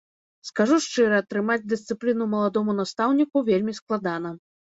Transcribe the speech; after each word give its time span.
Скажу 0.47 0.77
шчыра, 0.85 1.19
трымаць 1.33 1.65
дысцыпліну 1.73 2.23
маладому 2.33 2.71
настаўніку 2.81 3.45
вельмі 3.53 3.77
складана. 3.83 4.35